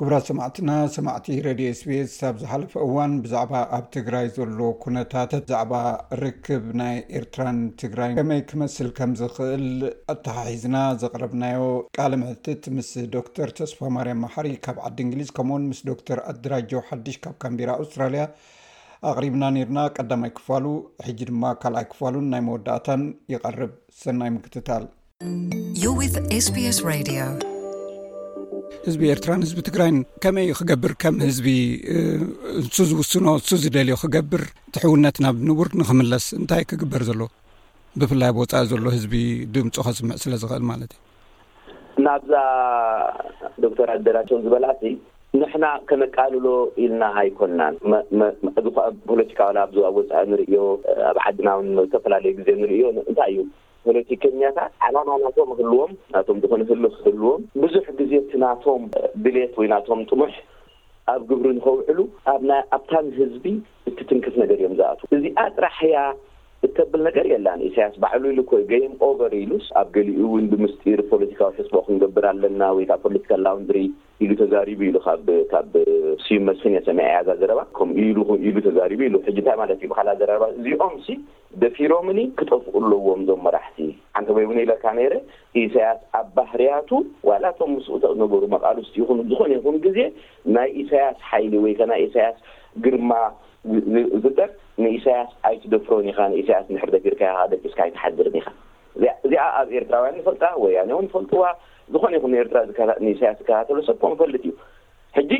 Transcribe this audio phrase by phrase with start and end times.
[0.00, 5.72] ክቡራት ሰማዕትና ሰማዕቲ ሬድዮ ስቢስ ኣብ ዝሓለፈ እዋን ብዛዕባ ኣብ ትግራይ ዘሎ ኩነታት ብዛዕባ
[6.20, 9.66] ርክብ ናይ ኤርትራን ትግራይ ከመይ ክመስል ከምዝክእል
[10.14, 11.58] ኣተሓሒዝና ዘቅረብናዮ
[11.98, 17.18] ቃለ ምሕትት ምስ ዶክተር ተስፋ ማርያም ማሕሪ ካብ ዓዲ እንግሊዝ ከምውን ምስ ዶክተር ኣድራጆ ሓድሽ
[17.26, 18.24] ካብ ካምቢራ ኣውስትራልያ
[19.12, 20.64] ኣቅሪብና ነርና ቀዳማይ ክፋሉ
[21.08, 23.02] ሕጂ ድማ ካልኣይ ክፋሉን ናይ መወዳእታን
[23.34, 23.74] ይቀርብ
[24.04, 24.84] ሰናይ ምክትታል
[28.86, 31.46] ህዝቢ ኤርትራን ህዝቢ ትግራይን ከመይ ክገብር ከም ህዝቢ
[32.64, 37.20] ንሱ ዝውስኖ እንሱ ዝደልዮ ክገብር እቲ ሕውነት ናብ ንቡር ንክምለስ እንታይ ክግበር ዘሎ
[38.00, 39.14] ብፍላይ ብወፃኢ ዘሎ ህዝቢ
[39.54, 40.90] ድምፁ ኸስምዕ ስለ ዝኽእል ማለት
[41.98, 42.32] እዩ ናብዛ
[43.66, 44.76] ዶክተር ኣደራቸው ዝበላእ
[45.40, 46.46] ንሕና ከመቃልሎ
[46.82, 47.74] ኢልና ኣይኮንናን
[48.58, 48.66] እዚ
[49.12, 50.58] ፖለቲካዊላ ኣብዝዋ ኣብወፃኢ ንርእዮ
[51.10, 53.38] ኣብ ዓድናውን ዝተፈላለዩ ግዜ ንርእዮ እንታይ እዩ
[53.88, 58.82] ፖለቲከኛታት ዓላማ ናቶም ህልዎም ናቶም ዝኾነ ህል ክህልዎም ብዙሕ ግዜ እቲ ናቶም
[59.24, 60.32] ድሌት ወይ ናቶም ጥሙሕ
[61.12, 61.98] ኣብ ግብሪ ንኸውዕሉ
[62.32, 63.44] ኣብ ና ኣብታን ህዝቢ
[63.90, 65.96] እት ትንክት ነገር እዮም ዝኣት እዚ ኣጥራሕያ
[66.66, 72.24] እተብል ነገር የላን ኢሳያስ ባዕሉ ኢሉ ኮይ ገይም ኦበሬሉስ ኣብ ገሊኡእውን ብምስጢር ፖለቲካዊ ሕፅቦ ክንገብር
[72.30, 73.80] ኣለና ወይ ካብ ፖለቲካ ላውንድሪ
[74.24, 74.96] ኢሉ ተዛሪቡ ኢሉ
[75.52, 75.74] ካብ
[76.24, 79.90] ስዩም መስን ሰመ ኣያዛ ዘረባ ከምኡ ኢሉ ን ኢሉ ተዛሪቡ ኢሉ ሕጂ እንታይ ማለት እዩ
[80.00, 81.16] ብል ዘረባ እዚኦም ሲ
[81.62, 83.78] ደፊሮምኒ ክጠፍቕ ለዎም ዞም መራሕቲ
[84.18, 85.14] ሓንተ ወይ ዉን የለርካ ነይረ
[85.64, 86.90] ኢሳያስ ኣብ ባህርያቱ
[87.30, 90.00] ዋላቶም ምስኡ ዝነበሩ መቃሉስቲ ይኹን ዝኮነ ይኹን ጊዜ
[90.56, 92.38] ናይ ኢሳያስ ሓይሊ ወይከ ናይ ኢሳያስ
[92.86, 93.10] ግርማ
[94.24, 94.50] ዝጠር
[94.82, 98.48] ንኢሳያስ ኣይት ደፍሮኒ ኢካ ንኢሳያስ ድሕር ደፊርካ ደቂስካ ይ ተሓድርን ኢካ
[99.26, 101.44] እዚኣ ኣብ ኤርትራውያን ንፈልጣ ወያኒ ንፈልጥዋ
[101.92, 102.58] ዝኾነ ይኹ ኤርትራ
[103.04, 104.52] ንኢሳያስ ዝከታተሎ ሰብከም ፈልጥ እዩ
[105.16, 105.32] ሕጂ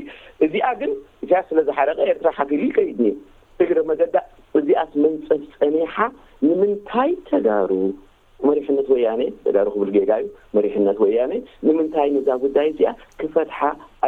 [0.47, 0.93] እዚኣ ግን
[1.27, 3.07] ኢሳያስ ስለዝሓረቀ ኤርትራ ሓፊሉ ይከይድኒ
[3.65, 4.17] እግረ መገዳ
[4.61, 5.95] እዚኣ ስ መንፀፍ ፀኒሓ
[6.47, 7.71] ንምንታይ ተጋሩ
[8.49, 11.33] መሪሕነት ወያነ ተጋሩ ክብል ጌጋ ዩ መሪሕነት ወያነ
[11.67, 13.59] ንምንታይ ነዛ ጉዳይ እዚኣ ክፈትሓ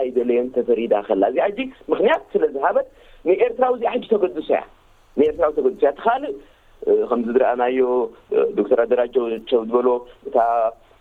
[0.01, 1.61] ኣይደለየን ተፈሪዳ ከላ እዚ ሕጂ
[1.93, 2.89] ምክንያት ስለዝሃበት
[3.29, 4.61] ንኤርትራዊ እዚኣ ሕጂ ተገዱሶ እያ
[5.19, 6.35] ንኤርትራዊ ተገስያ ትካልእ
[7.09, 7.81] ከምዚ ዝረኣናዮ
[8.59, 9.89] ዶክተር ኣደራጀው ቸው ዝበሎ
[10.29, 10.37] እታ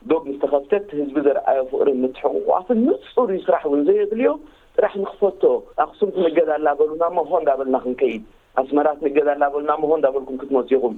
[0.10, 4.32] ዶብ ምስ ተኸፍተት ህዝቢ ዘርኣዮ ፍቅሪን ምትሕቁቋትን ንሑሩ ስራሕ እውን ዘየድልዮ
[4.76, 5.42] ስራሕ ንክፈቶ
[5.86, 8.24] ኣክሱም ክንገዳ ኣላ በሉና ሞኾን ዳ በልና ክንከይድ
[8.62, 10.96] ኣስመራት ንገዳ ኣላ በሉና ምኾን እዳ በልኩም ክትመፂኹም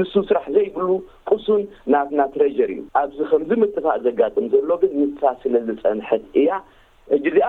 [0.00, 0.88] ንሱ ስራሕ ዘይብሉ
[1.30, 6.50] ቅሱን ናትና ትረጀር እዩ ኣብዚ ከምዚ ምጥፋእ ዘጋጥም ዘሎግን ንሳ ስለዝፀንሐት እያ
[7.16, 7.48] እጅ ዚኣ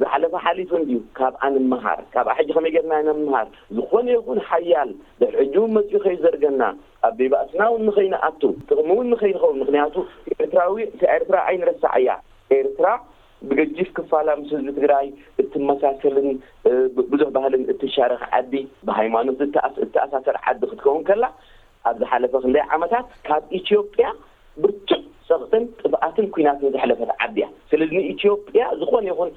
[0.00, 3.46] ዝሓለፈ ሓሊፉን ድዩ ካብ ኣንምሃር ካብኣ ሕጂ ከመይ ገርና ንምሃር
[3.76, 4.90] ዝኾነ ይኹን ሓያል
[5.20, 6.62] ድዕጁውን መፅኡ ኸይ ዘርገና
[7.08, 9.94] ኣብ ቤባእስና ውን ንኸይንኣቱ ጥቕምእውን ንኸይ ንኸውን ምክንያቱ
[10.44, 10.76] ኤርትራዊ
[11.16, 12.10] ኤርትራ ኣይንረሳዐ እያ
[12.58, 12.86] ኤርትራ
[13.48, 15.06] ብገጅፍ ክፋላ ምስ ህዝቢ ትግራይ
[15.40, 16.28] እትመሳሰልን
[17.14, 18.52] ብዙሕ ባህልን እትሻረኺ ዓዲ
[18.88, 19.40] ብሃይማኖት
[19.80, 21.24] ዝተኣሳሰር ዓዲ ክትከውን ከላ
[21.88, 24.06] ኣብ ዝሓለፈ ክንዳይ ዓመታት ካብ ኢትዮጵያ
[24.62, 25.02] ብርቱዕ
[25.50, 29.30] ጥን ጥብኣትን ኩናትን ዘሓለፈት ዓድ ያ ስለዚ ንኢትዮ ያ ዝኾነ ይኹን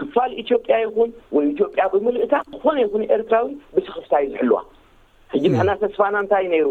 [0.00, 3.46] ክፋል ኢትዮጵያ ይኹን ወይ ኢትዮጵያ ብምልእታ ዝኾነ ይኹን ኤርትራዊ
[3.76, 4.58] ብሽክፍታይ ዝሕልዋ
[5.34, 6.66] ሕጂ ምሕና ተስፋና እንታይ ነይሩ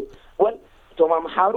[0.91, 1.55] እቶም ኣምሓሩ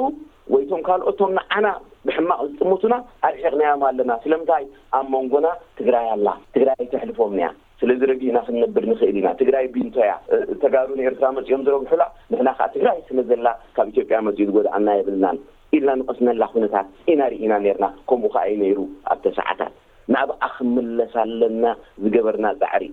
[0.55, 1.67] ወይቶም ካልኦትእቶም ንዓና
[2.07, 2.95] ብሕማቅ ዝጥምቱና
[3.29, 4.65] ኣርሒቕናዮም ኣለና ስለምንታይ
[4.99, 5.47] ኣብ መንጎና
[5.79, 7.49] ትግራይ ኣላ ትግራይ ተሕልፎም ኒያ
[7.81, 10.15] ስለዚ ረግብና ክንንብድ ንክእል ኢና ትግራይ ቢንቶ ያ
[10.65, 15.37] ተጋሩ ንኤርትራ መፂኦም ዝረግሑላ ንሕና ከዓ ትግራይ ስመ ዘላ ካብ ኢትዮጵያ መፅኢ ጎድእና የብልናን
[15.77, 18.79] ኢልና ንቀስነላ ኩነታት ኢናርኢና ነርና ከምኡ ከዓ ዩ ነይሩ
[19.13, 19.73] ኣብ ተሰዓታት
[20.15, 21.65] ናብኣ ክምለሳ ለና
[22.03, 22.85] ዝገበርና ዛዕሪ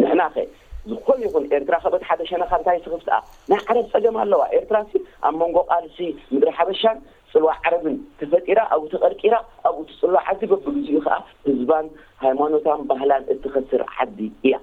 [0.00, 0.44] ንሕና ኸ
[0.90, 3.14] ዝኾነ ይኹን ኤርትራ ከበት ሓደሸናካንንታይ ስክፍትኣ
[3.52, 5.98] ናይ ዓረብ ፀገም ኣለዋ ኤርትራ ሲ ኣብ መንጎ ቃልሲ
[6.32, 6.98] ምድሪ ሓበሻን
[7.32, 9.34] ፅልዋዕ ዓረብን ተፈጢራ ኣብኡ ተቐርቂራ
[9.68, 11.86] ኣብኡ ቲ ፅልዋዕ ዓዲ በግዙኡ ከዓ ህዝባን
[12.24, 14.54] ሃይማኖታን ባህላን እትኸስር ዓዲ እያ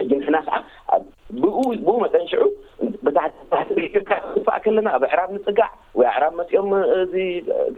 [0.00, 0.36] ሕጂ ንሕና
[0.94, 1.02] ዓ
[1.32, 1.44] ብ
[1.86, 2.42] ብኡ መጠን ሽዑ
[3.94, 5.68] ሕቲካፋእ ከለና ኣብ ዕራብ ንፅጋዕ
[5.98, 6.70] ወይ ዕራብ መፂኦም
[7.00, 7.14] እዚ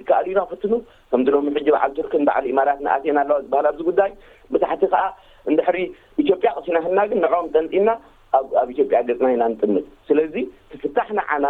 [0.08, 0.72] ካኣል ዩና ክፍትኑ
[1.12, 4.10] ከምድሎም ሕጂ በዓል ቱርክን ባዕሉ ኢማራት ንኣቴን ኣለዋ ዝባሃል ኣዚ ጉዳይ
[4.52, 5.02] ብታሕቲ ከዓ
[5.50, 5.78] እንድሕሪ
[6.22, 7.90] ኢትዮጵያ ቅሲና ህና ግን ንዕም ጠንጢና
[8.62, 10.34] ኣብ ኢትዮጵያ ገፅና ኢና ንጥምጥ ስለዚ
[10.72, 11.46] ትፍታሕ ንዓና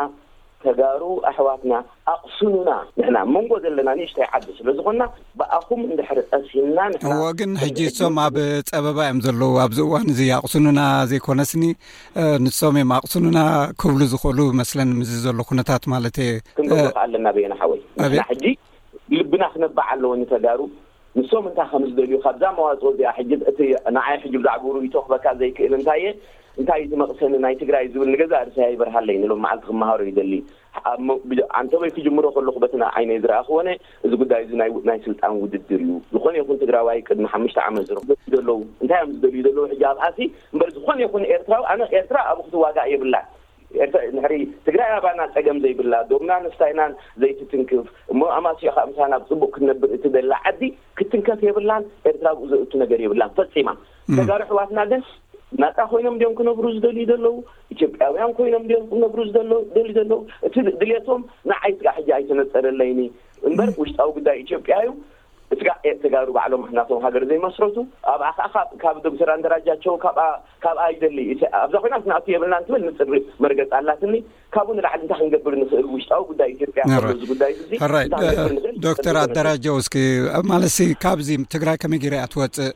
[0.66, 1.72] ተጋሩ ኣሕዋትና
[2.12, 2.70] ኣቅሱኑና
[3.02, 5.00] ንና መንጎ ዘለና ንሽተይይዓዱ ስለዝኮና
[5.38, 6.78] ብኣኹም እንድሕርቀሲና
[7.24, 8.36] ወግን ሕጂ እሶም ኣብ
[8.70, 10.80] ፀበባ እዮም ዘለዉ ኣብዚ እዋን እዚ ኣቕሱኑና
[11.12, 11.64] ዘይኮነስኒ
[12.44, 13.40] ንሶም እዮም ኣቕሱኑና
[13.82, 16.18] ክብሉ ዝክእሉ መስለን ምዝ ዘሎ ኩነታት ማለት
[16.58, 17.80] ክንገክ ኣለና ናሓወይ
[18.32, 18.44] ሕጂ
[19.18, 20.60] ልብና ክነባዕ ኣለዎኒ ተጋሩ
[21.18, 23.22] ንሶም እንታይ ከምዝደልዩ ካብዛ መዋፅኦ እዚኣ ሕ
[23.88, 26.08] እ ንዓይ ሕ ዝዕገሩይቶ ክበካ ዘይክእል እንታይ የ
[26.60, 32.24] እንታይ ዚ መቕሰኒ ናይ ትግራይ ዝብል ንገዛ ርስያ ይበርሃለይሎም መዓልቲ ክምሃሮ ዩ ደሊኣንተ ወይ ክጀምሮ
[32.36, 33.68] ከለኩ በትና ዓይነ ዝረአ ኸወነ
[34.06, 34.58] እዚ ጉዳይ እ
[34.90, 39.12] ናይ ስልጣን ውድድር እዩ ዝኾነ ይኹን ትግራዋይ ቅድሚ ሓምሽተ ዓመት ዘ ዩ ዘለው እንታይ እዮም
[39.16, 40.18] ዝደልዩ ዘለዉ ሕ ኣብኣሲ
[40.54, 43.16] እበ ዝኾነ ይኹን ኤርትራ ኣነ ኤርትራ ኣብኡ ክት ዋጋ የብላ
[44.16, 44.20] ን
[44.66, 46.82] ትግራይ ኣባና ፀገም ዘይብላ ዶምና ንስታይና
[47.22, 50.62] ዘይትትንክፍ እሞ ኣማስዕ ካ ምሳ ኣብ ፅቡቅ ክትነብር እቲ ዘላ ዓዲ
[50.98, 53.68] ክትትንከፍ የብላን ኤርትራ ብኡ ዘእቱ ነገር የብላን ፈፂማ
[54.18, 55.00] ተጋሪ ዕዋትና ግን
[55.62, 57.34] ናጣ ኮይኖም ዲኦም ክነብሩ ዝደልዩ ዘለዉ
[57.74, 59.58] ኢትዮጵያውያን ኮይኖም ኦም ክነብሩ ዝደልዩ
[59.98, 60.10] ዘለዉ
[60.46, 61.20] እቲ ድሌቶም
[61.50, 63.00] ንዓይ ስጋ ሕጂ ኣይተነፀረለይኒ
[63.48, 64.88] እምበር ውሽጣዊ ጉዳይ ኢትዮጵያዩ
[65.54, 67.76] እትጋ የተጋሩ ባዕሎም ምክናቶም ሃገር ዘይመስረቱ
[68.12, 71.18] ኣብኣ ኸዓ ካ ካብ ዶተራንደራጃቸው ካብካብኣ ይደሊ
[71.60, 73.12] ኣብዛ ኮይናት ንእቱ የብልና ንትብል ንፅሪ
[73.44, 74.14] መርገጽ ኣላትኒ
[74.56, 76.40] ካብኡንዓ እንታይ ክንገብር ንኽእል ውሽጣዊ ዳ
[78.18, 79.96] ጵያል ዶክተር ኣዳራጀ እስኪ
[80.50, 82.70] ማለትሲ ካብዚ ትግራይ ከመይ ገርያ ትወፅእ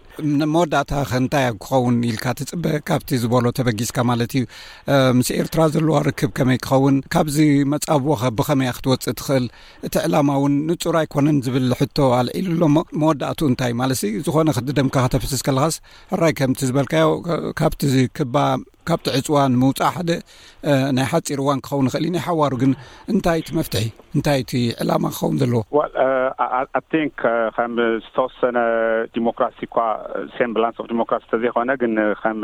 [0.55, 4.45] መወዳእታ ክንታይ ብ ክኸውን ኢልካ ትፅበ ካብቲ ዝበሎ ተበጊስካ ማለት እዩ
[5.19, 7.39] ምስ ኤርትራ ዘለዋ ርክብ ከመይ ክኸውን ካብዚ
[7.75, 9.47] መፃብዎኸ ብከመይያ ክትወፅእ ትክእል
[9.89, 15.79] እቲ ዕላማ እውን ንፁር ኣይኮነን ዝብል ሕቶ ኣልዒሉ ኣሎሞ መወዳእቱኡ እንታይ ማለት ዝኮነ ክድደምካ ክተፍስዝከለካስ
[16.15, 17.09] ሕራይ ከምቲ ዝበልካዮ
[17.61, 17.83] ካብቲ
[18.19, 18.37] ክባ
[18.91, 20.11] ካብቲ ዕፅዋ ንምውፃእ ሓደ
[20.97, 22.73] ናይ ሓፂርዋን ክኸውን ንክእል እ ናይ ሓዋሩ ግን
[23.13, 23.85] እንታይ ቲ መፍትሒ
[24.17, 25.85] እንታይ ቲ ዕላማ ክኸውን ዘለዎኣን
[27.57, 28.59] ከም ዝተወሰነ
[29.17, 29.77] ዲሞክራሲ እኳ
[30.37, 32.41] ሴምብላንስ ዲሞክራሲ ተዘይኮነ ግን ከም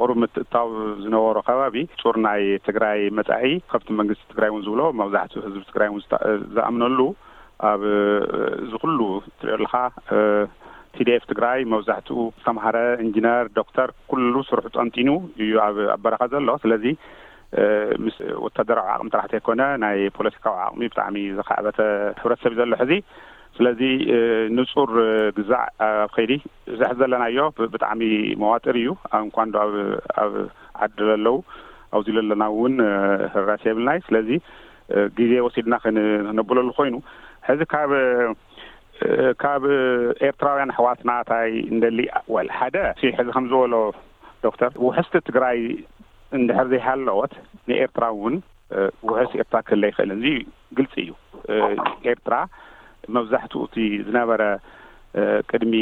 [0.00, 0.68] ቁሩብ ምትእታዊ
[1.04, 5.90] ዝነበሮ ከባቢ ፁር ናይ ትግራይ መፃሒ ከብቲ መንግስቲ ትግራይ እውን ዝብሎ መብዛሕትኡ ህዝቢ ትግራይ
[6.32, 6.98] እ ዝኣምነሉ
[7.72, 7.82] ኣብ
[8.64, 9.00] እዚ ኩሉ
[9.40, 9.74] ትሪዮኣልካ
[10.98, 15.10] ቲደኤፍ ትግራይ መብዛሕትኡ ዝተምሃረ እንጂነር ዶክተር ኩሉ ስርሑ ጠምጢኑ
[15.44, 16.84] እዩ ኣብ ኣበረኻ ዘሎ ስለዚ
[18.04, 21.78] ምስ ወታደራዊ ዓቅሚ ጥራሕተ ኣይኮነ ናይ ፖለቲካዊ ዓቅሚ ብጣዕሚ ዝኸዕበተ
[22.20, 22.92] ሕብረተሰብ እዩ ዘሎ ሕዚ
[23.56, 23.80] ስለዚ
[24.58, 24.90] ንጹር
[25.36, 26.32] ግዛዕ ኣብ ከይዲ
[26.80, 27.38] ዛሕ ዘለናዮ
[27.74, 28.02] ብጣዕሚ
[28.42, 28.88] መዋጢር እዩ
[29.18, 29.62] ኣእንኳ ዶ
[30.22, 30.32] ኣብ
[30.86, 31.36] ዓዲ ዘለዉ
[31.96, 32.74] ኣብዚ ዘለና ውን
[33.50, 34.30] ረሰ የብልናይ ስለዚ
[35.20, 36.94] ግዜ ወሲድና ክነብለሉ ኮይኑ
[37.48, 37.90] ሕዚ ካብ
[39.42, 39.62] ካብ
[40.28, 41.98] ኤርትራውያን ኣሕዋት ናታይ እንደሊ
[42.34, 42.76] ወል ሓደ
[43.18, 43.74] ሕዚ ከምዝበሎ
[44.46, 45.58] ዶክተር ውሕስቲ ትግራይ
[46.38, 47.32] እንድሕር ዘይሃለወት
[47.70, 48.36] ንኤርትራ ውን
[49.10, 50.24] ውሕስቲ ኤርትራ ክህለ ይኽእል ንዙ
[50.78, 51.12] ግልፂ እዩ
[52.12, 52.36] ኤርትራ
[53.16, 53.76] መብዛሕትኡ እቲ
[54.06, 54.42] ዝነበረ
[55.50, 55.74] ቅድሚ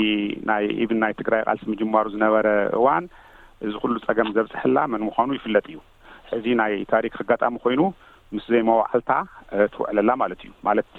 [0.50, 2.48] ናይ ኢብን ናይ ትግራይ ቃልሲ ምጅማሩ ዝነበረ
[2.78, 3.04] እዋን
[3.66, 5.78] እዚ ኩሉ ጸገም ዘብፅሕላ መን ምዃኑ ይፍለጥ እዩ
[6.32, 7.80] ሕዚ ናይ ታሪክ ክጋጣሚ ኮይኑ
[8.36, 9.12] ምስ ዘይመባዓልታ
[9.72, 10.98] ትውዕለላ ማለት እዩ ማለትቲ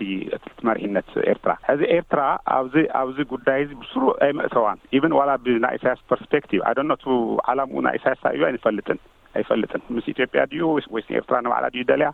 [0.58, 2.22] ትመሪሒነት ኤርትራ ሕዚ ኤርትራ
[2.58, 7.06] ኣብዚ ኣብዚ ጉዳይ ብስሩእ ኣይምእተዋን ኢብን ዋላ ብናይ ኢሳያስ ፐርስፔክቲቭ ኣደነቱ
[7.52, 9.00] ዓላምኡ ናይ ኢሳያስታ እዩ ኣይንፈልጥን
[9.40, 12.10] ኣይፈልጥን ምስ ኢትዮጵያ ድዩ ስወስ ኤርትራ ንባዕላ ድዩ ደሊያ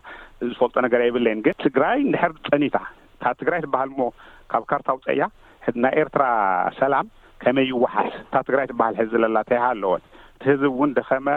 [0.50, 2.78] ዝፈልጦ ነገር ኣየብለይን ግን ትግራይ ንድሕር ፀኒታ
[3.24, 4.04] ካ ትግራይ ትበሃል ሞ
[4.52, 5.22] ካብ ካርታ ው ፀያ
[5.84, 6.24] ናይ ኤርትራ
[6.80, 7.06] ሰላም
[7.42, 10.02] ከመይ ይወሓስ እታ ትግራይ ትበሃል ሕዚ ለላ ተይ ኣለዎን
[10.36, 11.28] እቲ ህዝብ እውን ደኸመ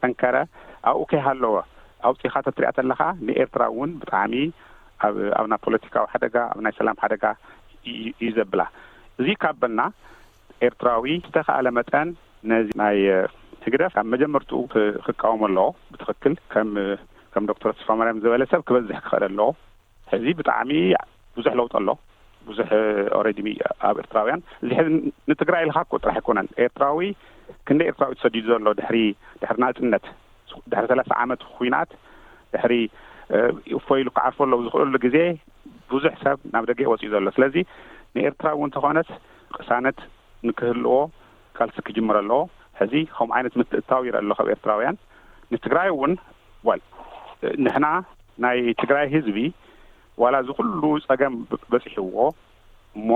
[0.00, 0.36] ጠንከረ
[0.90, 1.52] ኣብኡ ከይሃ ኣለዎ
[2.08, 4.34] ኣውፂኢኻ ተትሪእያ ተለካ ንኤርትራ ውን ብጣዕሚ
[5.06, 7.24] ኣኣብ ና ፖለቲካዊ ሓደጋ ኣብ ናይ ሰላም ሓደጋ
[8.26, 8.62] እዩ ዘብላ
[9.20, 9.82] እዙ ካብ በልና
[10.66, 12.08] ኤርትራዊ ዝተኸእለ መጠን
[12.50, 12.96] ነዚ ናይ
[13.64, 14.60] ህግደፍ ካብ መጀመርትኡ
[15.06, 19.48] ክቃወሞ ኣለዎ ብትኽክል ከከም ዶክተር ስፋ ማርያም ዝበለ ሰብ ክበዝሕ ክኽእል ኣለዎ
[20.12, 20.72] ሕዚ ብጣዕሚ
[21.36, 21.90] ብዙሕ ለውጡ ኣሎ
[22.48, 22.70] ብዙሕ
[23.18, 23.48] ኦሬድሚ
[23.88, 24.92] ኣብ ኤርትራውያን እዚ ዚ
[25.30, 27.00] ንትግራይ ኢልካ ኮ ጥራሕ ይኮነን ኤርትራዊ
[27.66, 28.96] ክንደይ ኤርትራዊ ተሰዲዱ ዘሎ ድድሕሪ
[29.64, 30.04] ናልጥነት
[30.70, 31.90] ድሕሪ ሰላሳ ዓመት ኩናት
[32.54, 32.72] ድሕሪ
[33.86, 35.16] ፈኢሉ ክዓርፈሎ ዝኽእሉ ግዜ
[35.92, 37.56] ብዙሕ ሰብ ናብ ደገ ይወፂኡ ዘሎ ስለዚ
[38.16, 39.08] ንኤርትራ እውን ተኾነት
[39.56, 39.98] ቅሳነት
[40.48, 40.94] ንክህልዎ
[41.56, 42.40] ካልሲ ክጅምረ ኣለዎ
[42.80, 44.96] ሕዚ ከምኡ ዓይነት ምትእታው ይርኢ ሎ ካብ ኤርትራውያን
[45.54, 46.12] ንትግራይ እውን
[47.64, 47.86] ንሕና
[48.44, 49.38] ናይ ትግራይ ህዝቢ
[50.22, 51.34] ዋላ ዝ ኩሉ ጸገም
[51.72, 52.16] በፂሕዎ
[52.98, 53.10] እሞ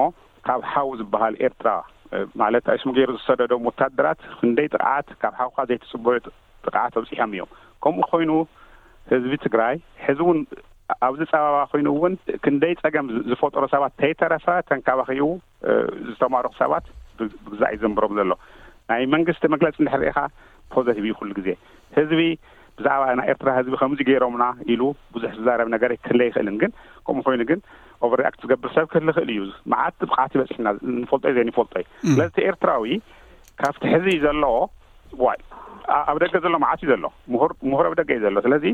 [0.48, 1.70] ካብ ሓዉ ዝበሃል ኤርትራ
[2.42, 6.22] ማለት ኣብሱሙገይሩ ዝሰደዶም ወታደራት ክንደይ ጥቕዓት ካብ ሓውካ ዘይትፅበሩዩ
[6.66, 7.50] ብቕዓ ተብፂሖም እዮም
[7.84, 8.32] ከምኡ ኮይኑ
[9.12, 9.74] ህዝቢ ትግራይ
[10.06, 10.38] ሕዚ ውን
[11.06, 15.28] ኣብዚ ፀበባ ኮይኑእውን ክንደይ ጸገም ዝፈጥሮ ሰባት ተይተረፈ ተንካባኺኡ
[16.08, 16.86] ዝተማርኹ ሰባት
[17.46, 18.30] ብግዛእ እይ ዘንብሮም ዘሎ
[18.90, 20.18] ናይ መንግስቲ መግለፂ ንድሕርኢካ
[20.74, 21.48] ፖዘቲቭ ይኩሉ ጊዜ
[21.96, 22.20] ህዝቢ
[22.78, 24.44] ብዛዕባ ናይ ኤርትራ ህዝቢ ከምዙ ገይሮምና
[24.74, 24.82] ኢሉ
[25.14, 26.70] ብዙሕ ዝዛረብ ነገር ክህለይኽእልን ግን
[27.06, 27.60] ከምኡ ኮይኑ ግን
[28.04, 29.42] ኦብ ርኣክት ዝገብር ሰብ ክህልኽእል እዩ
[29.72, 30.68] መዓቲ ብቃዓት ይበፂሕና
[31.00, 32.94] ንፈልጦ እዩ ዘይ ይፈልጦ እዩ ስለቲ ኤርትራዊ
[33.62, 34.56] ካብቲ ሕዚ እዩ ዘለዎ
[36.10, 37.06] ኣብ ደገ ዘሎ መዓት እዩ ዘሎ
[37.72, 38.64] ምሁር ኣብ ደገ እዩ ዘሎ ስለዚ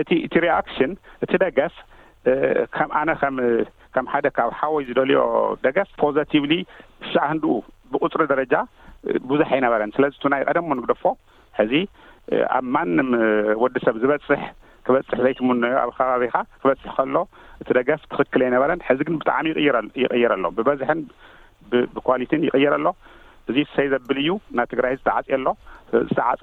[0.00, 0.92] እቲ እቲ ሪኣክሽን
[1.24, 1.74] እቲ ደገስ
[2.76, 3.10] ከም ኣነ
[3.94, 5.18] ከም ሓደ ካብ ሓወይ ዝደልዮ
[5.64, 6.52] ደገስ ፖዘቲቭሊ
[7.12, 7.54] ሳዕ ህንድኡ
[7.94, 8.54] ብቕፅሪ ደረጃ
[9.30, 11.02] ብዙሕ ኣይነበረን ስለዚ እቱ ናይ ቀደምሞ ንግደፎ
[11.58, 11.72] ሕዚ
[12.58, 13.08] ኣብ ማንም
[13.62, 14.42] ወዲ ሰብ ዝበፅሕ
[14.86, 17.16] ክበፅሕ ዘይትምኖዮ ኣብ ከባቢኻ ክበፅሕ ከሎ
[17.62, 19.46] እቲ ደገስ ትኽክል ኣይነበረን ሕዚ ግን ብጣዕሚ
[20.04, 21.00] ይቕይረ ሎ ብበዝሕን
[21.96, 22.86] ብኳሊቲን ይቕይረ ኣሎ
[23.50, 25.46] እዙ ሰይ ዘብል እዩ ናይ ትግራይ ዝተዓፀ ኣሎ
[26.08, 26.42] ዝተዓፀ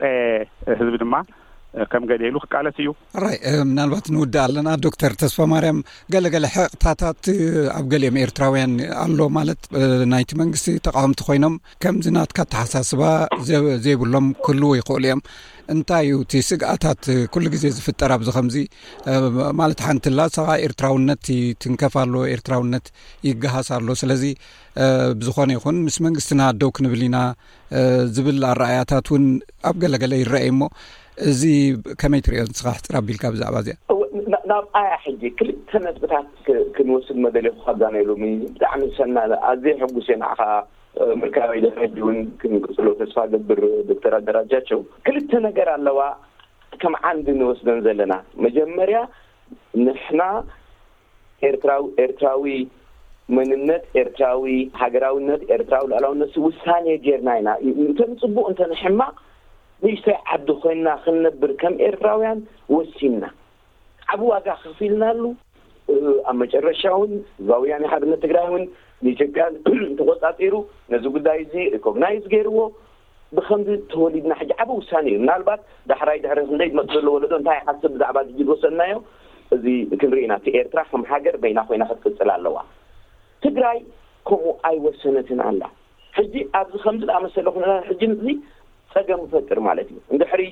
[0.79, 1.13] ህዝቢ ድማ
[1.91, 2.89] ከም ገሊሉ ክቃለት እዩ
[3.23, 3.35] ራይ
[3.71, 5.79] ምናልባት ንውድእ ኣለና ዶክተር ተስፈማርያም
[6.13, 7.21] ገለገለ ሕቅታታት
[7.77, 8.73] ኣብ ገሊኦም ኤርትራውያን
[9.03, 9.61] ኣሎ ማለት
[10.13, 13.01] ናይቲ መንግስቲ ተቃወምቲ ኮይኖም ከምዝናትካ ተሓሳስባ
[13.85, 15.21] ዘይብሎም ክህልዉ ይክእሉ እዮም
[15.73, 17.01] እንታይ እዩ እቲ ስግኣታት
[17.33, 18.55] ኩሉ ግዜ ዝፍጠር ኣብዚ ከምዚ
[19.59, 21.25] ማለት ሓንቲ ላ ሰባ ኤርትራውነት
[21.65, 22.85] ትንከፍ ሎ ኤርትራውነት
[23.27, 24.23] ይገሃስ ኣሎ ስለዚ
[25.19, 27.19] ብዝኮነ ይኹን ምስ መንግስትና ደው ክንብል ኢና
[28.15, 29.27] ዝብል ኣረኣያታት እውን
[29.69, 30.61] ኣብ ገለገለ ይረአይ እሞ
[31.27, 31.41] እዚ
[32.01, 36.27] ከመይ ትሪዮን ስኻሕ ፅራኣቢልካ ብዛዕባ እዚአናብ ኣያ ሕጂ ክልተ ነስብታት
[36.75, 39.17] ክንወስድ መደለኩ ካዛናኢሉ ብጣዕሚ ዝሰና
[39.49, 40.41] ኣዘየ ሕጉስ እ ናዕኸ
[41.19, 45.99] ምርከባበ ደረጂ እውን ክንቅፅሎ ተስፋ ገብር ዶክተር ኣዳራጃቸው ክልተ ነገር ኣለዋ
[46.83, 48.13] ከም ዓንዲ ንወስደን ዘለና
[48.45, 48.99] መጀመርያ
[49.85, 50.21] ንሕና
[51.49, 52.45] ኤርትራዊ ኤርትራዊ
[53.37, 54.45] መንነት ኤርትራዊ
[54.81, 57.49] ሃገራውነት ኤርትራዊ ላዕላውነት ውሳኔ ጌርና ኢና
[57.85, 59.13] እንተ ንፅቡቅ እንተ ንሕማቕ
[59.83, 62.39] ንሽታይ ዓዲ ኮይና ክንነብር ከም ኤርትራውያን
[62.75, 63.23] ወሲና
[64.13, 65.21] ዓብ ዋጋ ክፊ ኢልናሉ
[66.29, 67.13] ኣብ መጨረሻእውን
[67.49, 68.63] ዛውያን ሓደነ ትግራይ እውን
[69.05, 69.43] ንኢትዮጵያ
[69.99, 70.53] ተቆፃጢሩ
[70.93, 72.59] ነዚ ጉዳይ እዙ ሪኮግናይዝ ገይርዎ
[73.37, 77.89] ብከምዚ ተወሊድና ሕጂ ዓብ ውሳነ እዩ ምናልባት ዳሕራይ ድሕር ክንደይ መፅ ዘለ ወለዶ እንታይ ሓስብ
[77.95, 78.95] ብዛዕባ ድጊዝወሰድናዮ
[79.55, 79.65] እዚ
[80.01, 82.57] ክንርኢና እቲ ኤርትራ ከም ሃገር በይና ኮይና ክትቅፅል ኣለዋ
[83.45, 83.77] ትግራይ
[84.29, 85.61] ከምኡ ኣይወሰነትን ኣላ
[86.17, 88.29] ሕጂ ኣብዚ ከም ዝኣመሰለ ነታት ሕጂ ን
[88.93, 90.43] ፀገም ፈጥር ማለት እዩ እንድሕሪ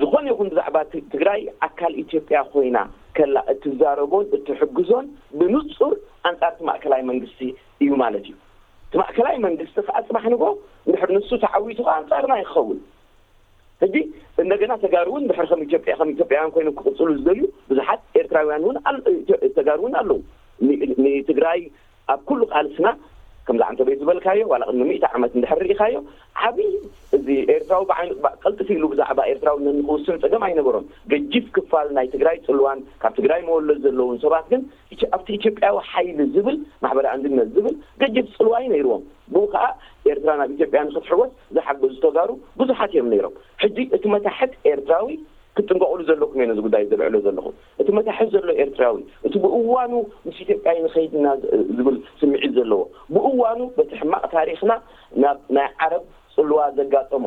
[0.00, 0.76] ዝኾነ ይኹን ብዛዕባ
[1.12, 2.78] ትግራይ ኣካል ኢትዮጵያ ኮይና
[3.16, 5.06] ከላ እትዛረቦን እትሕግዞን
[5.38, 5.92] ብንጹር
[6.30, 7.40] ኣንጻር ቲ ማእከላይ መንግስቲ
[7.84, 8.34] እዩ ማለት እዩ
[8.92, 10.44] ቲ ማእከላይ መንግስቲ ከኣፅባሕ ንጎ
[10.86, 12.78] እንድሕሪ ንሱ ተዓዊቱ ኸ ኣንጻርና ይኸውን
[13.82, 13.96] ሕጂ
[14.42, 18.64] እንደገና ተጋሩ እውን ድሪ ከም ኢዮያ ከም ኢትዮጵያውያን ኮይኖም ክቅፅሉ ዝደልዩ ብዙሓት ኤርትራውያን
[19.06, 20.18] ንተጋሩ ውን ኣለዉ
[21.06, 21.60] ንትግራይ
[22.12, 22.86] ኣብ ኩሉ ቃል ስና
[23.48, 25.94] ከምዛ ዓንተ በት ዝበልካዮ ዋላ ንሚእታ ዓመት ንዳሐርርኢካዮ
[26.46, 26.70] ዓብይ
[27.16, 33.12] እዚ ኤርትራዊ ብዓይነቀልጥት ኢሉ ብዛዕባ ኤርትራዊ ንክውስን ፀገም ኣይነበሮም ገጅፍ ክፋል ናይ ትግራይ ፅልዋን ካብ
[33.18, 34.60] ትግራይ መወለዝ ዘለውን ሰባት ግን
[35.16, 39.02] ኣብቲ ኢትዮጵያዊ ሓይሊ ዝብል ማሕበራ ንድነ ዝብል ገጅፍ ፅልዋ ነይርዎም
[39.34, 39.64] ብኡ ከዓ
[40.12, 45.08] ኤርትራ ናብ ኢትዮጵያ ንክትሕወት ዝሓገ ዝተጋሩ ብዙሓት እዮም ነይሮም ሕጂ እቲ መታሕት ኤርትራዊ
[45.58, 47.46] ክጥንቀቕሉ ዘለኩም የእዚ ጉዳይ ዘልዕሎ ዘለኹ
[47.82, 48.96] እቲ መታሐፍ ዘሎ ኤርትራዊ
[49.26, 49.92] እቲ ብእዋኑ
[50.26, 51.26] ምስ ኢትዮጵያ ንኸይድና
[51.78, 52.82] ዝብል ስምዒ ዘለዎ
[53.14, 54.72] ብእዋኑ በቲ ሕማቕ ታሪክና
[55.22, 57.24] ናናይ ዓረብ ፅልዋ ዘጋጠሞ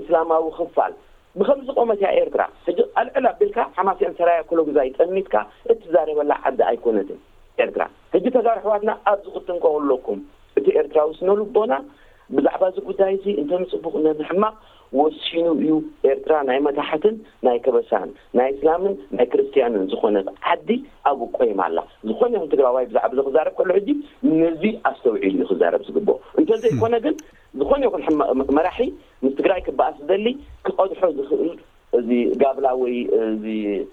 [0.00, 0.94] እስላማዊ ክፋል
[1.40, 5.34] ብከምዚ ቆመት ያ ኤርትራ ሕ ኣልዕል ኣቢልካ ሓማስን ሰራያ ኮሎግዛይጠሚትካ
[5.72, 7.18] እ ትዛረበላ ዓዲ ኣይኮነትን
[7.64, 7.82] ኤርትራ
[8.14, 10.20] ሕጂ ተጋርሕዋትና ኣብዚ ክጥንቀቕለኩም
[10.58, 11.74] እቲ ኤርትራዊ ስነልቦና
[12.36, 14.54] ብዛዕባ ዚ ጉዳይ እዙ እንተምፅቡቅ ነዚሕማቕ
[14.98, 15.70] ወሲኑ እዩ
[16.10, 17.16] ኤርትራ ናይ መታሕትን
[17.46, 20.16] ናይ ከበሳን ናይ እስላምን ናይ ክርስቲያንን ዝኾነ
[20.54, 20.68] ዓዲ
[21.10, 21.78] ኣብቆ ዮማ ኣላ
[22.10, 23.88] ዝኾነ ይኹም ትግራዋይ ብዛዕባ ዘ ክዛርብ ከሎ ሕጂ
[24.40, 26.08] ነዙ ኣስተውዒሉ እዩ ክዛረብ ዝግብ
[26.40, 27.14] እንተዘይኮነ ግን
[27.60, 28.80] ዝኾነ ይኹንመራሒ
[29.24, 30.26] ምስ ትግራይ ክበኣስ ዝደሊ
[30.66, 31.58] ክቐድሖ ዝኽእል
[31.98, 32.08] እዚ
[32.40, 33.44] ጋብላ ወይእዚ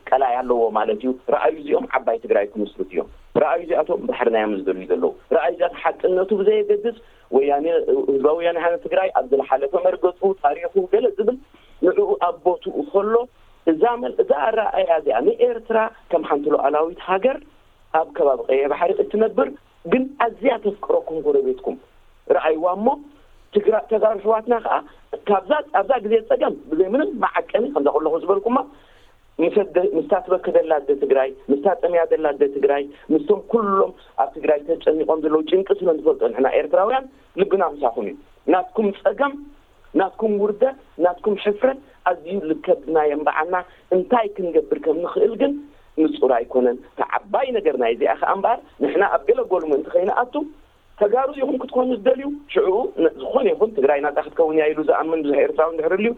[0.09, 3.07] ቀላይ ኣለዎ ማለት እዩ ረአዩ እዚኦም ዓባይ ትግራይ ክምስሉት እዮም
[3.41, 6.97] ረአዩ እዚኣቶም ባሕሪናዮም ዝደልዩ ዘለዉ ረአዩ እዚኣ ት ሓቅነቱ ብዘየገድፅ
[7.35, 7.51] ወያ
[8.09, 11.37] ህዝባ ወያኒ ሓነት ትግራይ ኣብ ዘለሓለፈ መርገፁ ጣሪኹ ገለ ዝብል
[11.85, 13.13] ንእኡ ኣ ቦትኡ ከሎ
[13.71, 15.77] እዛእዛ ኣረኣያ እዚኣ ንኤርትራ
[16.11, 17.39] ከም ሓንትሎ ኣላዊት ሃገር
[18.01, 19.49] ኣብ ከባቢ ቀየ ባሕሪ እትነብር
[19.91, 21.75] ግን ኣዝያ ተፍቀረኩም ጎረቤትኩም
[22.37, 22.87] ረእይዋ እሞ
[23.75, 24.53] ራተዛርሕዋትና
[25.27, 28.57] ከዓ ካብ ኣብዛ ግዜ ፀገም ብዘይ ምን መዓቀኒ ከምዛ ክለኩ ዝበልኩማ
[29.97, 32.83] ምስታትበክደላ ደ ትግራይ ምስታጠሚያ ደላ ደ ትግራይ
[33.13, 33.91] ምስቶም ኩሎም
[34.23, 37.05] ኣብ ትግራይ ተጨኒቖም ዘለዉ ጭንቂ ስለ ንትፈልጦ ንሕና ኤርትራውያን
[37.41, 38.15] ልብና ምሳኹም እዩ
[38.53, 39.33] ናትኩም ፀገም
[40.01, 40.63] ናትኩም ውርደ
[41.05, 41.79] ናትኩም ሕፍረት
[42.11, 43.57] ኣዝዩ ልከድና የንበዓልና
[43.97, 45.53] እንታይ ክንገብር ከም ንክእል ግን
[46.03, 50.33] ንፁር ኣይኮነን ተ ዓባይ ነገርናይ እዚኣ ከ እምበኣር ንሕና ኣብ ገለ ጎልም እንቲ ኸይኒኣቱ
[51.01, 52.77] ተጋሩ እዚኹም ክትኮኑ ዝደልዩ ሽዑኡ
[53.23, 56.11] ዝኾነ ይኹን ትግራይ ናጣክትከውንያ ኢሉ ዝኣምን ብ ኤርትራዊ ድሕር ልዩ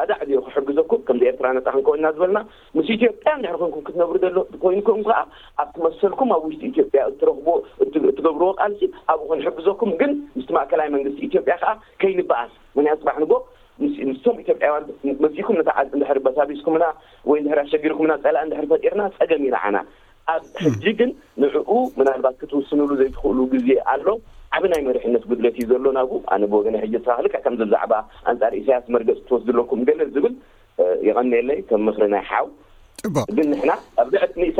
[0.00, 2.38] ኣዳዕድዮ ክሕግዘኩም ከምዚ ኤርትራ ናጣክንከወና ዝበልና
[2.76, 5.18] ምስ ኢትዮጵያ ንድር ኮንኩም ክትነብሩ ሎ ኮይኑኩም ከዓ
[5.64, 7.46] ኣብትመሰልኩም ኣብ ውሽጢ ኢትዮ ያ ትረኽቦ
[8.18, 8.80] ትገብርዎ ቃልሲ
[9.14, 13.32] ኣብኡ ክንሕግዘኩም ግን ምስ ማእከላይ መንግስቲ ኢትዮጵያ ከዓ ከይንበአስ ምክንያት ፅባሕ ንጎ
[14.12, 14.84] ምስቶም ኢትዮ ያውያን
[15.24, 16.84] መሲኩም ነታ ዓ ድር በሳቢስኩምና
[17.30, 19.76] ወይ ንድሕራ ኣሸጊርኩምና ፀላእ እንድሕር ፈጢርና ፀገም ኢርዓና
[20.32, 21.10] ኣብ ሕጂ ግን
[21.42, 24.06] ንዕኡ ምናልባት ክትውስንሉ ዘይትኽእሉ ጊዜ ኣሎ
[24.56, 27.92] ዓብ ናይ መሪሕነት ጉድለት እዩ ዘሎ ናብ ኣነ ብወገነ ሕጂ ስካክልካዕ ከምዚ ብዛዕባ
[28.30, 30.34] ኣንጻር ኢሳያስ መርገፂ ትወስድለኩም ገለ ዝብል
[31.08, 32.46] ይቀኒለይ ከም ምኽሪ ናይ ሓው
[33.36, 33.72] ግን ንሕና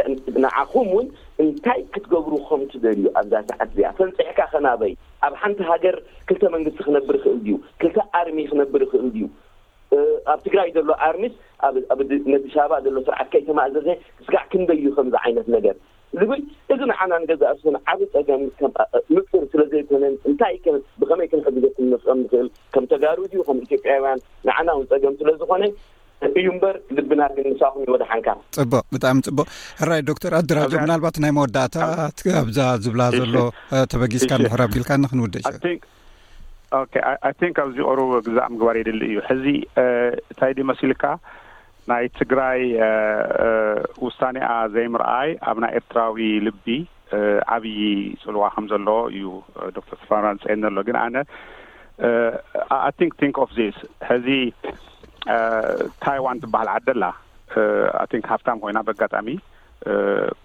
[0.07, 1.07] ኣንዓኹም ውን
[1.43, 4.93] እንታይ ክትገብሩ ኸም ትደል እዩ ኣብዛ ሰዓት እዚያ ፈንፅሕካ ኸናበይ
[5.29, 5.97] ኣብ ሓንቲ ሃገር
[6.29, 9.25] ክልተ መንግስቲ ክነብር ይክእል ዩ ክልተ ኣርሚ ክነብር ይክእል ዩ
[10.33, 11.35] ኣብ ትግራይ ዘሎ ኣርሚሽ
[11.95, 15.77] ኣነቲሻባ ዘሎ ስርዓት ከይተማእዘዘ ክስጋዕ ክንደይእዩ ከምዚ ዓይነት ነገር
[16.21, 16.41] ዝብል
[16.73, 18.43] እዚ ንዓና ን ገዛእ ስ ዓብ ፀገም
[19.15, 20.55] ምፍር ስለዘይኮነን እንታይ
[21.01, 21.89] ብከመይ ከንግንቀም
[22.23, 25.65] ንክእል ከም ተጋሩዩ ከም ኢትዮጵያውያን ንዓናው ፀገም ስለዝኮነ
[26.41, 29.47] እዩ ምበር ልብናግን ንሳኩም ይወድሓንካ ፅቡቅ ብጣዕሚ ፅቡቅ
[29.91, 31.75] ራይ ዶክተር ኣድራጀ ምናልባት ናይ መወዳእታ
[32.51, 33.35] ብዛ ዝብላ ዘሎ
[33.95, 35.75] ተበጊስካ ንሕራብ ግልካንክንውደ ሸ
[37.45, 39.47] ይንክ ኣብዚ ቆሩ ግዛ ምግባር የድሊ እዩ ሕዚ
[39.83, 41.05] እንታይ ድመሲልካ
[41.91, 42.61] ናይ ትግራይ
[44.07, 46.17] ውስሳኒኣ ዘይምርአይ ኣብ ናይ ኤርትራዊ
[46.47, 46.67] ልቢ
[47.55, 47.79] ዓብይ
[48.23, 49.27] ፅልዋ ከም ዘለ እዩ
[49.77, 51.17] ዶክተር ስተፈራ ፀን ዘሎ ግን ኣነ
[52.85, 53.79] ኣንክ ንክ ኦፍ ስ
[54.11, 54.29] ሕዚ
[56.05, 57.05] ታይዋን ትበሃል ዓደላ
[58.05, 59.29] ኣንክ ሃፍታም ኮይና ብጋጣሚ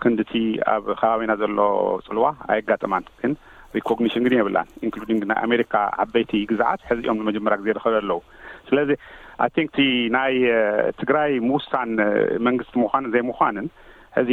[0.02, 0.42] ክንድ ቲ
[0.74, 1.60] ኣብ ኸባቢና ዘሎ
[2.08, 3.32] ፅልዋ ኣይጋጥማን ግን
[3.78, 5.74] ሪኮግኒሽን ግን የብላን ኢንሊዲንግ ናይ ኣሜሪካ
[6.04, 8.12] ዓበይቲ ግዛዓት ሕዚኦም ንመጀመርያ ግዜ ክእብ ኣለዉ
[8.70, 8.90] ስለዚ
[9.46, 9.82] ኣይንክ ቲ
[10.16, 10.34] ናይ
[11.00, 11.90] ትግራይ ምውሳን
[12.48, 13.68] መንግስቲ ምኳንን ዘይምዃንን
[14.18, 14.32] ሕዚ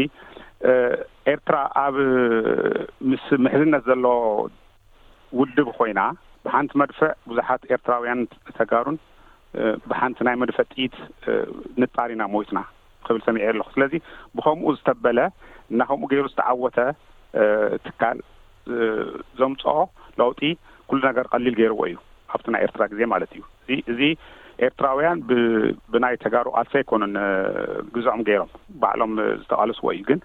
[1.33, 1.97] ኤርትራ ኣብ
[3.11, 4.05] ምስ ምሕዝነት ዘሎ
[5.41, 6.01] ውድብ ኮይና
[6.47, 8.21] ብሓንቲ መድፍዕ ብዙሓት ኤርትራውያን
[8.59, 8.97] ተጋሩን
[9.91, 10.97] ብሓንቲ ናይ መድፍዕ ጢኢት
[11.83, 12.59] ንጣሪና ሞይትና
[13.07, 13.93] ክብል ሰሚዐ ኣለኹ ስለዚ
[14.37, 15.19] ብከምኡ ዝተበለ
[15.81, 16.79] ናከምኡ ገይሩ ዝተዓወተ
[17.87, 18.19] ትካል
[19.41, 19.77] ዘምፅኦ
[20.21, 20.41] ለውጢ
[20.89, 21.97] ኩሉ ነገር ቐሊል ገይርዎ እዩ
[22.37, 23.43] ኣብቲ ናይ ኤርትራ ጊዜ ማለት እዩ
[23.93, 24.01] እእዚ
[24.67, 25.19] ኤርትራውያን
[25.93, 27.15] ብናይ ተጋሩ ቃልሶ ኣይኮኑን
[27.97, 28.51] ግዜኦም ገይሮም
[28.83, 30.21] ባዕሎም ዝተቓልስዎ እዩ ግን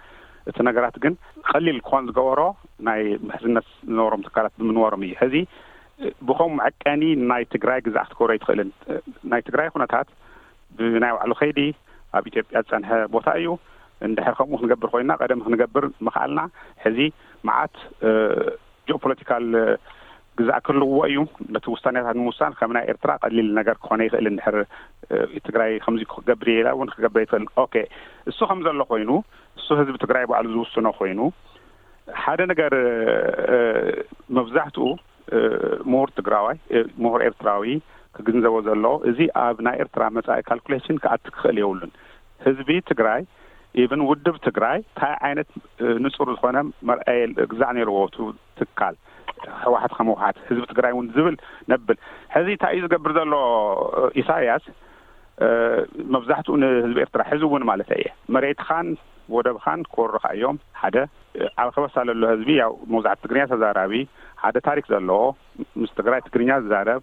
[0.50, 1.14] እቲ ነገራት ግን
[1.50, 2.42] ቀሊል ክኾን ዝገበሮ
[2.88, 5.36] ናይ ምሕዝነት ዝነበሮም ትካላት ብምንበሮም እዩ ሕዚ
[6.28, 8.70] ብኸምኡ ዕቀኒ ናይ ትግራይ ግዛ ክትገብሮ ይትኽእልን
[9.32, 10.08] ናይ ትግራይ ኩነታት
[10.78, 11.60] ብናይ ባዕሉ ኸይዲ
[12.18, 13.50] ኣብ ኢትዮጵያ ዝፀንሐ ቦታ እዩ
[14.08, 16.42] እንድሕር ከምኡ ክንገብር ኮይኑና ቀደም ክንገብር ምክኣልና
[16.86, 17.00] ሕዚ
[17.48, 17.76] መዓት
[18.88, 19.46] ጂኦ ፖለቲካል
[20.40, 21.18] ግዛእ ክልውዎ እዩ
[21.56, 24.58] ነቲ ውሳኒያታት ንምውሳን ከም ናይ ኤርትራ ቀሊል ነገር ክኾነ ይኽእል እንድሕር
[25.48, 27.88] ትግራይ ከምዚ ክገብርየላ ውን ክገብረ ይትክእል
[28.32, 29.10] እሱ ከም ዘሎ ኮይኑ
[29.60, 31.20] እሱ ህዝቢ ትግራይ ባዕሉ ዝውስኖ ኮይኑ
[32.22, 32.74] ሓደ ነገር
[34.38, 34.88] መብዛሕትኡ
[35.92, 36.58] ምሁር ትግራዋይ
[37.04, 37.74] ምሁር ኤርትራዊ
[38.16, 41.92] ክግንዘቦ ዘሎ እዚ ኣብ ናይ ኤርትራ መፃኢ ካልኩሌሽን ክኣቲ ክክእል የብሉን
[42.46, 43.22] ህዝቢ ትግራይ
[43.82, 45.50] ኢብን ውድብ ትግራይ ታይ ዓይነት
[46.06, 46.58] ንጹር ዝኾነ
[46.90, 48.16] መርአየ እግዛዕ ነይርዎቱ
[48.60, 48.96] ትካል
[49.64, 51.36] ህወሕት ከምውሓት ህዝቢ ትግራይ እውን ዝብል
[51.72, 51.98] ነብል
[52.36, 53.36] ሕዚ እንታይ እዩ ዝገብር ዘሎ
[54.22, 54.66] ኢሳያስ
[56.16, 58.88] መብዛሕትኡ ንህዝቢ ኤርትራ ሕዚ እውን ማለትይ እየ መሬትኻን
[59.36, 60.98] ወደብካን ክበሩካ እዮም ሓደ
[61.62, 63.94] ኣብ ክበሳለሎ ህዝቢ ያው መብዛት ትግርኛ ተዛራቢ
[64.44, 65.22] ሓደ ታሪክ ዘለዎ
[65.82, 67.02] ምስ ትግራይ ትግርኛ ዝዛረብ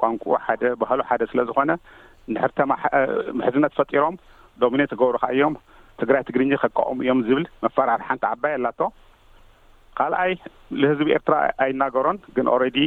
[0.00, 1.70] ቋንቁኡ ሓደ ባህሉ ሓደ ስለ ዝኾነ
[2.30, 2.72] ንድሕርተማ
[3.38, 4.14] ምሕዝነት ፈጢሮም
[4.62, 5.54] ዶሚኔ ክገብሩካ እዮም
[6.00, 8.80] ትግራይ ትግርኛ ከቀኦም እዮም ዝብል መፈራር ሓንቲ ዓባይ ኣላቶ
[9.98, 10.32] ካልኣይ
[10.82, 12.78] ንህዝቢ ኤርትራ ኣይናገሮን ግን ኣሬዲ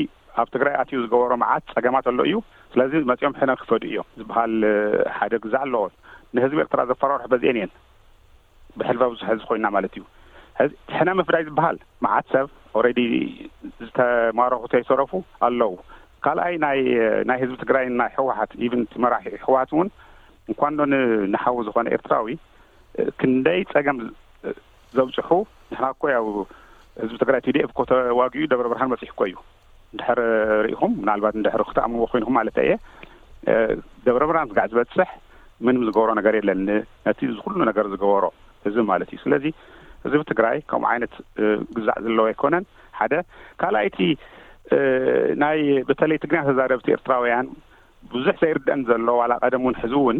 [0.41, 2.37] ኣብ ትግራይ ኣትዩ ዝገበሮ መዓት ጸገማት ኣሎዉ እዩ
[2.71, 4.53] ስለዚ መፂኦም ሕነ ክፈዱ እዮም ዝበሃል
[5.17, 5.83] ሓደ ግዛዕ ኣለዎ
[6.37, 7.71] ንህዝቢ ኤርትራ ዘፈራርሑ በዚአን እየን
[8.79, 10.03] ብሕልባ ብዙሕ ሕዚ ኮይና ማለት እዩ
[10.91, 12.47] ዚሕነ መፍዳይ ዝበሃል መዓት ሰብ
[12.79, 12.99] ኦሬዲ
[13.87, 15.11] ዝተማረኽተ ይሰረፉ
[15.47, 15.73] ኣለዉ
[16.25, 16.79] ካልኣይ ናይ
[17.41, 19.89] ህዝቢ ትግራይ ናይ ሕወሓት ኢቨን ቲ መራሒዒ ኣሕወህት ውን
[20.51, 22.35] እንኳዶ ንንሓዉ ዝኾነ ኤርትራዊ
[23.19, 23.97] ክንደይ ፀገም
[24.97, 25.29] ዘብፅሑ
[25.71, 26.27] ንሕናኮ ያብ
[27.01, 29.35] ህዝቢ ትግራይ ትደ ኮ ተዋጊኡ ደብረብርሃን መፅሕኮ እዩ
[29.95, 30.19] ንድሕር
[30.65, 32.71] ርኢኹም ምናልባት ንድር ክተኣምዎ ኮይኑኩም ማለት እየ
[34.07, 35.09] ደብረብርሃን ስጋዕ ዝበፅሕ
[35.65, 36.67] ምን ዝገበሮ ነገር የለኒ
[37.07, 38.25] ነቲ ዝ ኩሉ ነገር ዝገበሮ
[38.65, 39.45] ህዝቢ ማለት እዩ ስለዚ
[40.05, 41.13] ህዝቢ ትግራይ ከምኡ ዓይነት
[41.77, 42.65] ግዛዕ ዘለዎ ኣይኮነን
[42.99, 43.13] ሓደ
[43.61, 43.99] ካልኣይእቲ
[45.43, 47.47] ናይ በተለይ ትግንያ ተዛረብቲ ኤርትራውያን
[48.13, 50.17] ብዙሕ ዘይርድአን ዘሎ ዋላ ቀደም ውን ሕዝ እውን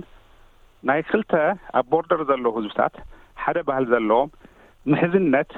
[0.89, 1.33] ናይ ክልተ
[1.79, 2.95] ኣብ ቦርደር ዘለዉ ህዝብታት
[3.43, 4.29] ሓደ ባህል ዘለዎም
[4.91, 5.51] ምሕዝነት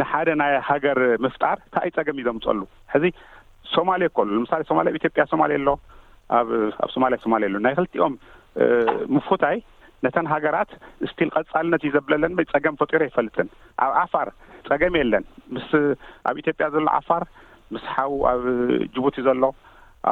[0.00, 2.60] ንሓደ ናይ ሃገር ምፍጣር ካብእይ ጸገም እዩ ዘምጸሉ
[2.94, 3.04] ሕዚ
[3.74, 5.68] ሶማሌያ ይከሉ ልምሳሌ ሶማሊያ ኣብ ኢትዮጵያ ሶማሌ ኣሎ
[6.36, 6.48] ኣኣብ
[6.94, 8.14] ሶማልያ ሶማሌ ኣሎ ናይ ክልቲኦም
[9.14, 9.56] ምፉታይ
[10.04, 10.70] ነተን ሃገራት
[11.06, 13.48] እስቲል ቐጻልነት እዩ ዘብለለን ጸገም ፈጢሮ ይፈልጥን
[13.84, 14.28] ኣብ ኣፋር
[14.68, 15.24] ጸገም የለን
[15.56, 15.68] ምስ
[16.30, 17.22] ኣብ ኢትዮጵያ ዘሎ ኣፋር
[17.74, 18.42] ምስ ሓቡ ኣብ
[18.94, 19.42] ጅቡቲ ዘሎ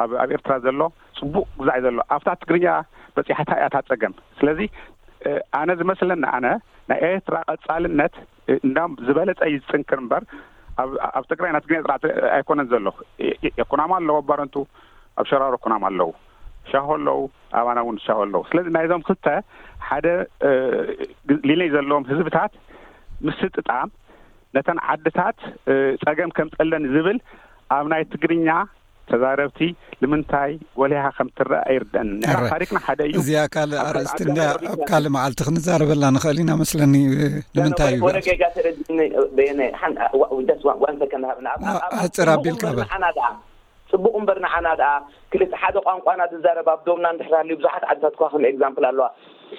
[0.01, 0.81] ኣብ ኤርትራ ዘሎ
[1.17, 2.65] ጽቡቅ ግዛእ ዘሎ ኣብታ ትግርኛ
[3.15, 4.59] በፂሐታ እያታት ጸገም ስለዚ
[5.59, 6.47] ኣነ ዝመስለና ኣነ
[6.89, 8.15] ናይ ኤርትራ ቐጻልነት
[8.67, 8.77] እንዳ
[9.07, 10.23] ዝበለጸ ዩ ዝፅንክር እምበር
[11.17, 11.93] ኣብ ትግራይ ና ትግኛ ጥራ
[12.37, 12.87] ኣይኮነን ዘሎ
[13.61, 14.55] የኩናማ ኣለዎ ኣባረንቱ
[15.19, 16.09] ኣብ ሸራሩ ኩናም ኣለዉ
[16.71, 17.17] ሻሆ ኣለዉ
[17.59, 19.25] ኣባና እውን ሻሆ ኣለዉ ስለዚ ናይዞም ክልተ
[19.87, 20.07] ሓደ
[21.49, 22.53] ሊነይ ዘለዎም ህዝብታት
[23.27, 23.89] ምስሊ ጥጣም
[24.55, 25.37] ነተን ዓድታት
[26.03, 27.19] ጸገም ከም ጸለኒ ዝብል
[27.77, 28.49] ኣብ ናይ ትግርኛ
[29.09, 29.59] ተዛረብቲ
[30.01, 32.09] ንምንታይ ጎሊያ ከም ትረአ ኣይርድአን
[32.61, 36.95] ሪክና ሓደ እዩ እዚ ካእ ኣርእስቲ ኣብ ካልእ መዓልቲ ክንዛረበላ ንክእል ኢና መስለኒ
[37.57, 38.11] ንምንታይ እዩ
[40.61, 41.13] ስ ዋንፅር
[42.35, 42.87] ኣቢልካበል
[43.93, 44.93] ፅቡቅ ንበር ንሓና ኣ
[45.31, 49.07] ክል ሓደ ቋንቋና ዝዛረባ ኣዶምና ንሕራዩ ብዙሓት ዓታት ከም ኤግዛምል ኣለዋ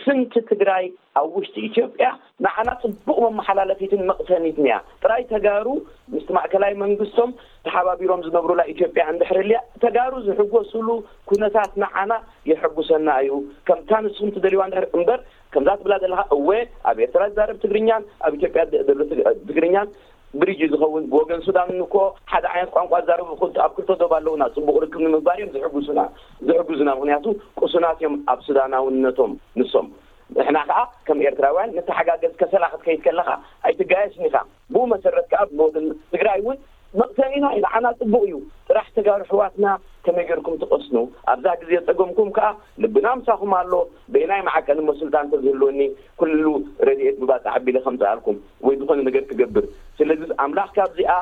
[0.02, 0.84] ስንቲ ትግራይ
[1.20, 2.06] ኣብ ውሽጢ ኢትዮጵያ
[2.44, 5.66] ንዓና ጽቡቅ መማሓላለፊትን መቕተኒት ንያ ጥራይ ተጋሩ
[6.14, 7.30] ምስቲ ማእከላይ መንግስቶም
[7.66, 10.88] ተሓባቢሮም ዝነብሩላ ኢትዮጵያ እንድሕርልያ ተጋሩ ዝሕገስሉ
[11.30, 12.12] ኩነታት ንዓና
[12.50, 13.36] የሕጉሰና እዩ
[13.68, 15.20] ከምታ ንስም ትደልዋ ድሕር እምበር
[15.54, 16.48] ከምዛ ትብላ ዘለካ እወ
[16.90, 19.00] ኣብ ኤርትራ ዛረብ ትግርኛን ኣብ ኢትዮጵያ ዘሎ
[19.50, 19.88] ትግርኛን
[20.40, 21.94] ብርጅ ዝኸውን ብወግን ሱዳን ንክ
[22.30, 23.28] ሓደ ዓይነት ቋንቋ ዛረቡ
[23.64, 26.00] ኣብ ክልቶዶብ ኣለዉና ፅቡቅ ርክብ ንምግባር እዮም ዝሕዙና
[26.48, 27.24] ዝሕግዙና ምክንያቱ
[27.62, 29.88] ቁሱናት እዮም ኣብ ሱዳናውነቶም ንሶም
[30.36, 33.28] ንሕና ከዓ ከም ኤርትራውያን ነቲሓጋገዝ ከሰላክትከይድ ከለካ
[33.68, 34.36] ኣይትጋየስኒኢኻ
[34.74, 36.56] ብኡ መሰረት ከዓ ብወን ትግራይ እውን
[37.00, 38.34] መቕተኒና ኢዓና ፅቡቅ እዩ
[38.68, 39.66] ጥራሕ ተጋባሪ ኣሕዋትና
[40.04, 40.96] ከመይ ገርኩም ተቐስኑ
[41.32, 42.48] ኣብዛ ግዜ ፀገምኩም ከዓ
[42.82, 43.72] ልቢና ምሳኹም ኣሎ
[44.14, 45.80] በይናይ ማዓቀንሞ ስልጣን ተዝህልወኒ
[46.20, 46.44] ኩሉ
[46.88, 49.66] ረድኤት መባፅ ዓቢለ ከምዝኣልኩም ወይ ዝኾነ ነገር ትገብር
[50.00, 51.14] ስለዚ ኣምላኽ ካብዚኣ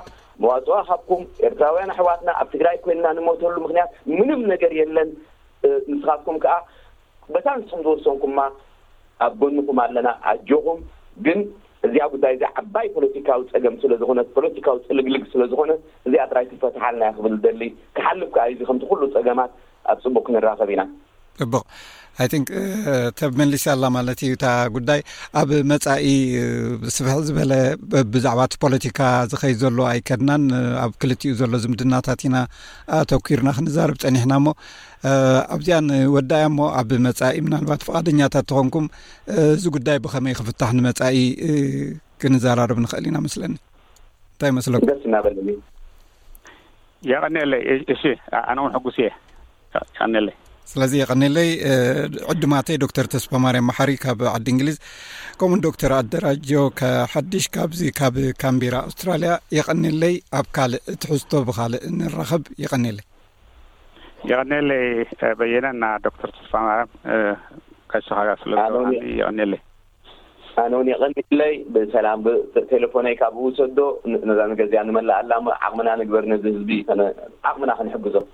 [0.45, 5.11] መዋፅዋ ካብኩም ኤርትራውያን ኣሕዋትና ኣብ ትግራይ ኮይንና ንመተሉ ምክንያት ምንም ነገር የለን
[5.95, 6.55] ንስኻትኩም ከዓ
[7.35, 8.41] በታ ኣንስኩም ዝወሰንኩምማ
[9.27, 10.81] ኣብ ጎንኩም ኣለና ኣጆኹም
[11.27, 11.41] ግን
[11.87, 17.63] እዚያ ጉዳይ እዚ ዓባይ ፖለቲካዊ ፀገም ስለዝኾነት ፖለቲካዊ ፅልግልግ ስለዝኾነት እዚ ትራክቲፈት ሓልናይ ክብል ደሊ
[17.99, 19.53] ክሓልፍካ ዩዚ ከምቲ ኩሉ ፀገማት
[19.93, 20.89] ኣብ ፅቡቅ ክንራኸብ ኢናቕ
[22.21, 25.01] ይን uh, ተብ መሊሲ ኣላ ማለት እዩ እታ ጉዳይ
[25.41, 26.07] ኣብ መፃኢ
[26.97, 28.99] ስብሕ ዝበለብዛዕባ እቲ ፖለቲካ
[29.33, 30.43] ዝኸይድ ዘሎ ኣይከድናን
[30.85, 32.37] ኣብ ክልቲኡ ዘሎ ዝምድናታት ኢና
[32.99, 34.55] ኣተኪርና ክንዛርብ ፀኒሕና ሞ
[35.55, 38.87] ኣብዚኣ ንወዳእያ ሞ ኣብ መፃኢ ምናልባት ፍቃደኛታት ንትኾንኩም
[39.57, 41.17] እዚ ጉዳይ ብኸመይ ክፍታሕ ንመፃኢ
[42.21, 43.55] ክንዘራርብ ንክእል ኢና መስለኒ
[44.35, 45.57] እንታይ መስለኩም ናለ
[47.11, 47.63] ይቀኒለይ
[47.97, 48.03] እሺ
[48.51, 49.09] ኣነ ውን ሕጉስ እየ
[49.99, 50.27] ይኒ
[50.71, 51.49] ስለዚ ይቀኒለይ
[52.33, 54.77] ዕድማእተ ዶክተር ተስፓማርያም ማሓሪ ካብ ዓዲ እንግሊዝ
[55.39, 56.49] ከምኡን ዶክተር ኣደራጀ
[57.13, 63.07] ሓድሽ ካብዚ ካብ ካንቢራ ኣስትራልያ ይቀኒለይ ኣብ ካልእ ትሕዝቶ ብካልእ ንራኸብ ይቀኒለይ
[64.31, 64.85] ይቀኒለይ
[65.41, 66.91] በየና እና ዶክተር ተስፋማርያም
[67.93, 68.57] ካሶካጋስለ
[69.21, 69.61] ይቀኒለይ
[70.63, 72.23] ኣነ እውን ይቀኒለይ ብሰላም
[72.55, 73.79] ብቴሌፎነይ ካብ ውሰዶ
[74.31, 75.33] ነዛገዚያ ንመላኣላ
[75.69, 76.93] ዓቅሚና ንግበር ነ ህዝቢ ከ
[77.51, 78.27] ዓቅሚና ክንሕግዞም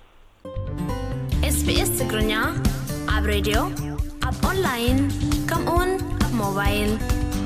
[1.69, 2.43] بisسgryة
[3.15, 3.59] aب radيو
[4.27, 5.01] aب onlاine
[5.49, 5.89] km ون
[6.39, 7.38] mobيle